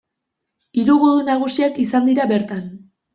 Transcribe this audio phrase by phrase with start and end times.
[0.83, 2.65] Hiru gudu nagusiak izan dira bertan.